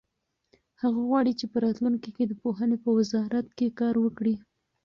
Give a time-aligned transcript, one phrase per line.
[0.81, 4.35] هغه غواړي چې په راتلونکي کې د پوهنې په وزارت کې کار وکړي.